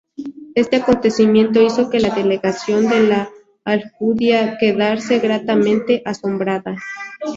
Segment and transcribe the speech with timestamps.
[0.55, 3.29] Este acontecimiento hizo que la delegación de La
[3.65, 6.75] Alcudia quedase gratamente asombrada.